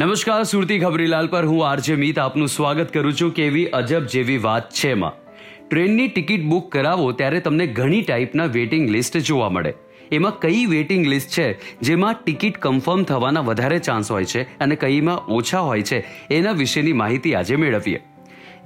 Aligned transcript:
નમસ્કાર, 0.00 0.42
સુરતી 0.42 0.78
ખબરીલાલ 0.78 1.26
પર 1.26 1.46
હું 1.46 1.68
આરજે 1.68 1.94
મિત 1.94 2.18
આપનું 2.18 2.48
સ્વાગત 2.48 2.92
કરું 2.92 3.14
છું 3.14 3.34
કેવી 3.34 3.66
અજબ 3.66 4.06
જેવી 4.06 4.38
વાત 4.38 4.70
છે 4.72 4.94
માં. 4.94 5.12
ટ્રેનની 5.68 6.08
ટિકિટ 6.08 6.44
બુક 6.44 6.72
કરાવો 6.72 7.12
ત્યારે 7.12 7.40
તમને 7.40 7.66
ઘણી 7.66 8.02
ટાઈપના 8.02 8.44
વેટિંગ 8.44 8.90
લિસ્ટ 8.90 9.16
જોવા 9.16 9.48
મળે. 9.48 9.74
એમાં 10.12 10.40
કઈ 10.40 10.66
વેટિંગ 10.66 11.06
લિસ્ટ 11.06 11.28
છે 11.28 11.78
જેમાં 11.80 12.14
ટિકિટ 12.24 12.58
કન્ફર્મ 12.58 13.02
થવાના 13.02 13.40
વધારે 13.40 13.78
ચાન્સ 13.78 14.10
હોય 14.10 14.24
છે 14.24 14.58
અને 14.58 14.76
કઈમાં 14.76 15.16
ઓછા 15.16 15.58
હોય 15.58 15.82
છે 15.82 16.04
એના 16.30 16.52
વિશેની 16.52 16.92
માહિતી 16.92 17.34
આજે 17.34 17.56
મેળવીએ. 17.56 18.00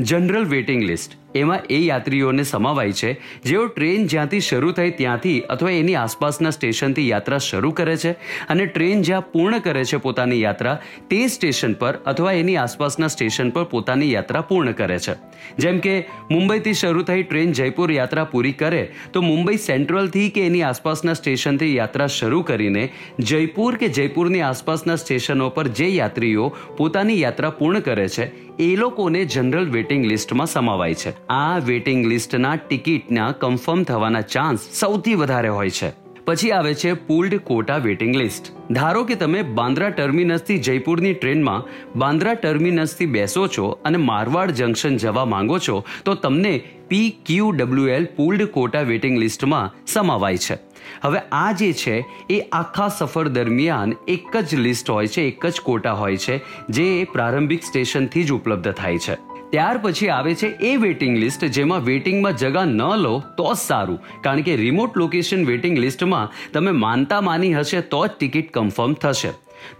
General 0.00 0.44
waiting 0.44 0.82
list. 0.82 1.23
એમાં 1.34 1.66
એ 1.68 1.78
યાત્રીઓને 1.86 2.44
સમાવાય 2.44 2.92
છે, 2.92 3.10
જેઓ 3.44 3.66
ટ્રેન 3.68 4.06
જ્યાંથી 4.06 4.40
શરૂ 4.40 4.72
થઈ 4.72 4.90
ત્યાંથી 4.90 5.36
અથવા 5.48 5.70
એની 5.70 5.96
આસપાસના 5.96 6.50
સ્ટેશનથી 6.50 7.08
યાત્રા 7.08 7.38
શરૂ 7.38 7.72
કરે 7.72 7.96
છે 7.96 8.14
અને 8.48 8.66
ટ્રેન 8.66 9.02
જ્યાં 9.02 9.30
પૂર્ણ 9.32 9.58
કરે 9.58 9.84
છે 9.84 9.98
પોતાની 9.98 10.40
યાત્રા, 10.40 10.76
તે 11.10 11.20
સ્ટેશન 11.28 11.74
પર 11.74 11.98
અથવા 12.06 12.32
એની 12.32 12.56
આસપાસના 12.56 13.08
સ્ટેશન 13.08 13.50
પર 13.50 13.64
પોતાની 13.64 14.12
યાત્રા 14.12 14.42
પૂર્ણ 14.42 14.72
કરે 14.72 14.98
છે. 14.98 15.14
જેમ 15.58 15.80
કે, 15.80 15.94
મુંબઈથી 16.30 16.74
શરૂ 16.74 17.02
થઈ 17.02 17.22
ટ્રેન 17.22 17.52
જયપુર 17.52 17.92
યાત્રા 17.92 18.24
પૂરી 18.24 18.52
કરે, 18.52 18.82
તો 19.12 19.22
મુંબઈ 19.22 19.58
સેન્ટ્રલથી 19.58 20.30
કે 20.30 20.46
એની 20.46 20.62
આસપાસના 20.62 21.14
સ્ટેશનથી 21.14 21.74
યાત્રા 21.76 22.08
શરૂ 22.08 22.42
કરીને 22.42 22.88
જયપુર 23.18 23.76
કે 23.76 23.88
જયપુરની 23.88 24.42
આસપાસના 24.42 24.96
સ્ટેશનો 24.96 25.50
પર 25.50 25.68
જે 25.68 25.88
યાત્રીઓ 25.88 26.48
પોતાની 26.78 27.20
યાત્રા 27.20 27.50
પૂર્ણ 27.50 27.80
કરે 27.80 28.08
છે, 28.08 28.30
એ 28.58 28.76
લોકોને 28.76 29.24
જનરલ 29.24 29.70
વેટિંગ 29.70 30.06
લિસ્ટમાં 30.06 30.46
સમાવાય 30.46 30.94
છે. 30.94 31.14
આ 31.28 31.58
વેટિંગ 31.58 32.06
લિસ્ટના 32.06 32.56
ટિકિટના 32.56 33.32
કન્ફર્મ 33.32 33.82
થવાના 33.82 34.20
ચાન્સ 34.20 34.60
સૌથી 34.80 35.14
વધારે 35.14 35.48
હોય 35.48 35.70
છે. 35.70 35.92
પછી 36.24 36.50
આવે 36.50 36.74
છે 36.74 36.92
પુલ્ડ 36.92 37.34
કોટા 37.36 37.76
વેટિંગ 37.76 38.16
લિસ્ટ. 38.16 38.52
ધારો 38.70 39.04
કે 39.04 39.14
તમે 39.14 39.42
બાંદ્રા 39.42 39.90
ટર્મિનસથી 39.90 40.58
જયપુરની 40.58 41.14
ટ્રેનમાં 41.14 41.62
બાંદ્રા 41.98 42.34
ટર્મિનસથી 42.34 43.06
બેસો 43.06 43.46
છો 43.46 43.78
અને 43.84 43.96
મારવાડ 43.96 44.50
જંકશન 44.50 44.96
જવા 44.96 45.24
માંગો 45.24 45.58
છો, 45.58 45.84
તો 46.04 46.14
તમને 46.14 46.62
P 46.88 47.10
Q 47.26 47.50
W 47.50 47.86
L 47.86 48.04
pooled 48.04 48.44
quota 48.44 48.80
waiting 48.80 49.18
લિસ્ટમાં 49.18 49.74
સમાવાય 49.86 50.36
છે. 50.36 50.58
હવે 51.02 51.18
આ 51.32 51.52
જે 51.52 51.72
છે, 51.72 52.04
એ 52.30 52.40
આખા 52.40 52.88
સફર 52.88 53.28
દરમિયાન 53.28 53.92
એક 54.08 54.36
જ 54.36 54.54
લિસ્ટ 54.54 54.90
હોય 54.90 55.06
છે, 55.06 55.22
એક 55.22 55.46
જ 55.46 55.60
કોટા 55.60 55.92
હોય 55.92 56.16
છે, 56.16 56.40
જે 56.68 57.04
પ્રારંભિક 57.04 57.62
સ્ટેશનથી 57.62 58.24
જ 58.24 58.32
ઉપલબ્ધ 58.32 58.72
થાય 58.72 58.98
છે. 58.98 59.33
ત્યાર 59.54 59.74
પછી 59.82 60.08
આવે 60.12 60.32
છે 60.40 60.48
એ 60.68 60.72
વેટિંગ 60.84 61.16
લિસ્ટ 61.22 61.42
જેમાં 61.56 61.84
વેટિંગમાં 61.88 62.38
જગા 62.42 62.64
ન 62.70 62.82
લો 63.02 63.14
તો 63.38 63.46
જ 63.50 63.58
સારું. 63.60 64.00
કારણ 64.24 64.44
કે 64.48 64.56
રિમોટ 64.62 64.98
લોકેશન 65.02 65.46
વેટિંગ 65.50 65.78
લિસ્ટમાં 65.84 66.32
તમે 66.56 66.72
માનતા 66.84 67.22
માની 67.28 67.54
હશે 67.58 67.80
તો 67.92 68.00
જ 68.06 68.12
ટિકિટ 68.16 68.50
કન્ફર્મ 68.56 68.96
થશે. 69.04 69.30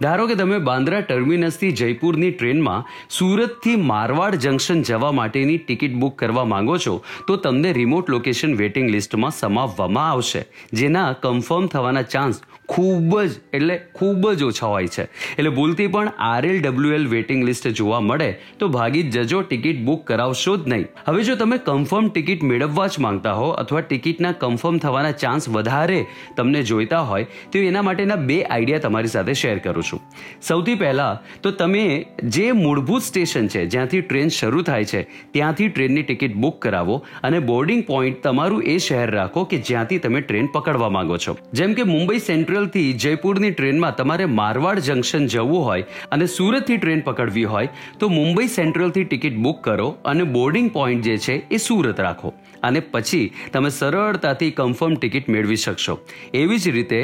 ધારો 0.03 0.29
કે 0.29 0.37
તમે 0.41 0.59
બાંદ્રા 0.69 1.01
ટર્મિનસથી 1.09 1.73
જયપુરની 1.81 2.31
ટ્રેનમાં 2.37 2.87
સુરતથી 3.17 3.75
મારવાડ 3.91 4.39
જંકશન 4.45 4.87
જવા 4.89 5.11
માટેની 5.19 5.59
ટિકિટ 5.65 5.99
બુક 6.03 6.15
કરવા 6.21 6.47
માંગો 6.53 6.77
છો, 6.85 6.95
તો 7.27 7.37
તમને 7.45 7.75
રિમોટ 7.79 8.15
લોકેશન 8.15 8.55
વેટિંગ 8.61 8.87
લિસ્ટમાં 8.95 9.37
સમાવવામાં 9.41 10.11
આવશે. 10.13 10.41
જેના 10.79 11.09
કન્ફર્મ 11.25 11.67
થવાના 11.75 12.09
ચાન્સ 12.15 12.41
ખૂબ 12.73 13.11
જ, 13.21 13.33
એટલે 13.57 13.75
ખૂબ 13.97 14.23
જ 14.39 14.45
ઓછા 14.49 14.69
હોય 14.73 14.91
છે. 14.95 15.03
એટલે 15.37 15.51
ભૂલથી 15.57 15.89
પણ 15.95 16.11
આરએલ 16.27 16.57
ડબલ્યુએલ 16.65 17.05
વેટિંગ 17.13 17.43
લિસ્ટ 17.49 17.67
જોવા 17.79 18.01
મળે 18.09 18.29
તો 18.59 18.69
ભાગી 18.75 19.03
જજો, 19.15 19.41
ટિકિટ 19.49 19.83
બુક 19.87 20.05
કરાવશો 20.07 20.55
જ 20.57 20.73
નહીં. 20.73 20.85
હવે 21.07 21.25
જો 21.27 21.35
તમે 21.41 21.57
કન્ફર્મ 21.67 22.07
ટિકિટ 22.09 22.45
મેળવવા 22.51 22.87
જ 22.95 23.03
માંગતા 23.05 23.35
હો 23.39 23.49
અથવા 23.63 23.83
ટિકિટના 23.89 24.33
કન્ફર્મ 24.43 24.79
થવાના 24.85 25.19
ચાન્સ 25.23 25.49
વધારે 25.57 25.99
તમને 26.39 26.63
જોઈતા 26.71 27.03
હોય, 27.11 27.29
તો 27.51 27.63
એના 27.71 27.85
માટેના 27.89 28.19
બે 28.31 28.39
આઈડિયા 28.43 28.85
તમારી 28.87 29.13
સાથે 29.15 29.33
શેર 29.43 29.55
કરું 29.67 29.89
છું. 29.91 30.01
સૌથી 30.49 30.77
પહેલાં 30.83 31.21
તો 31.43 31.53
તમે 31.61 31.85
જે 32.37 32.47
મૂળભૂત 32.63 33.07
સ્ટેશન 33.09 33.51
છે, 33.53 33.65
જ્યાંથી 33.75 34.03
ટ્રેન 34.09 34.33
શરૂ 34.39 34.65
થાય 34.71 34.89
છે, 34.93 35.03
ત્યાંથી 35.37 35.69
ટ્રેનની 35.69 36.05
ટિકિટ 36.09 36.35
બુક 36.45 36.59
કરાવો 36.65 36.97
અને 37.23 37.39
બોર્ડિંગ 37.51 37.85
પોઈન્ટ 37.91 38.21
તમારું 38.27 38.65
એ 38.73 38.77
શહેર 38.87 39.07
રાખો 39.19 39.45
કે 39.53 39.61
જ્યાંથી 39.71 40.01
તમે 40.07 40.25
ટ્રેન 40.27 40.51
પકડવા 40.57 40.91
માંગો 40.97 41.17
છો. 41.27 41.37
જેમ 41.53 41.77
કે 41.79 41.83
મુંબઈ 41.93 42.21
સેન્ટ્રલ 42.27 42.53
સેન્ટ્રલથી 42.55 42.93
જયપુરની 43.03 43.53
ટ્રેનમાં 43.57 43.95
તમારે 43.99 44.25
મારવાડ 44.39 44.79
જંકશન 44.87 45.25
જવું 45.33 45.63
હોય 45.67 45.87
અને 46.15 46.25
સુરતથી 46.35 46.77
ટ્રેન 46.81 47.01
પકડવી 47.07 47.47
હોય, 47.53 47.69
તો 47.99 48.09
મુંબઈ 48.17 48.51
સેન્ટ્રલથી 48.57 49.05
ટિકિટ 49.11 49.37
બુક 49.45 49.59
કરો 49.67 49.87
અને 50.11 50.23
બોર્ડિંગ 50.35 50.69
પોઈન્ટ 50.77 51.09
જે 51.09 51.15
છે 51.25 51.35
એ 51.55 51.59
સુરત 51.65 51.99
રાખો. 52.05 52.33
અને 52.67 52.79
પછી 52.93 53.23
તમે 53.55 53.71
સરળતાથી 53.79 54.51
કન્ફર્મ 54.59 54.95
ટિકિટ 55.01 55.31
મેળવી 55.35 55.61
શકશો. 55.65 55.97
એવી 56.41 56.61
જ 56.65 56.75
રીતે 56.77 56.99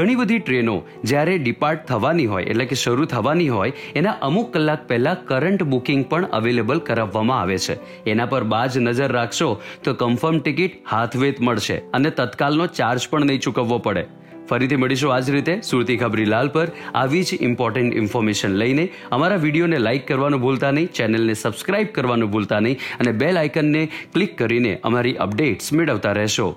ઘણી 0.00 0.18
બધી 0.22 0.42
ટ્રેનો 0.46 0.76
જ્યારે 1.04 1.36
ડિપાર્ટ 1.44 1.86
થવાની 1.92 2.28
હોય, 2.32 2.46
એટલે 2.50 2.66
કે 2.72 2.80
શરૂ 2.82 3.08
થવાની 3.14 3.48
હોય, 3.56 3.76
એના 4.02 4.16
અમુક 4.30 4.52
કલાક 4.56 4.86
પહેલાં 4.90 5.24
કરંટ 5.30 5.66
બુકિંગ 5.74 6.04
પણ 6.10 6.28
અવેલેબલ 6.40 6.84
કરાવવામાં 6.90 7.40
આવે 7.44 7.58
છે. 7.68 7.78
એના 8.14 8.30
પર 8.34 8.44
બાજ 8.56 8.82
નજર 8.82 9.10
રાખશો 9.20 9.50
તો 9.86 9.96
કન્ફર્મ 10.04 10.42
ટિકિટ 10.42 10.78
હાથવેત 10.92 11.42
મળશે 11.48 11.76
અને 11.98 12.10
તત્કાલનો 12.20 12.70
ચાર્જ 12.80 13.10
પણ 13.10 13.32
નહીં 13.32 13.44
ચૂકવવો 13.48 13.82
પડે. 13.88 14.04
ફરીથી 14.50 14.80
મળીશું 14.82 15.14
આજ 15.14 15.32
રીતે 15.36 15.54
સુરતી 15.70 15.98
ખબરી 16.02 16.28
લાલ 16.34 16.52
પર. 16.56 16.68
આવી 17.02 17.24
જ 17.28 17.40
ઇમ્પોર્ટન્ટ 17.48 17.98
ઇન્ફોર્મેશન 18.02 18.58
લઈને 18.62 18.84
અમારા 19.16 19.42
વિડીયોને 19.46 19.78
લાઇક 19.86 20.06
કરવાનું 20.10 20.44
ભૂલતા 20.44 20.74
નહીં 20.78 20.92
ચેનલને 20.98 21.34
સબસ્ક્રાઇબ 21.40 21.90
કરવાનું 21.96 22.32
ભૂલતા 22.36 22.60
નહીં 22.66 22.86
અને 23.00 23.12
બેલ 23.24 23.42
આઇકનને 23.42 23.82
ક્લિક 24.14 24.38
કરીને 24.42 24.72
અમારી 24.90 25.18
અપડેટ્સ 25.26 25.74
મેળવતા 25.80 26.16
રહેશો. 26.20 26.48